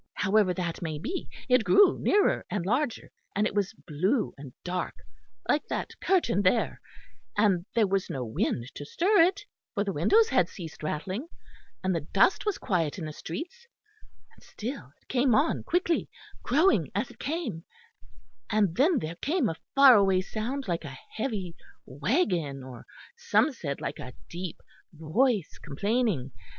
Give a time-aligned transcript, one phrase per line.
[0.15, 4.95] However that may be, it grew nearer and larger, and it was blue and dark
[5.47, 6.81] like that curtain there;
[7.37, 9.45] and there was no wind to stir it,
[9.75, 11.27] for the windows had ceased rattling,
[11.83, 13.67] and the dust was quiet in the streets;
[14.33, 16.09] and still it came on quickly,
[16.41, 17.63] growing as it came;
[18.49, 21.55] and then there came a far away sound, like a heavy
[21.85, 22.87] waggon, or,
[23.17, 24.61] some said, like a deep
[24.93, 26.31] voice complaining.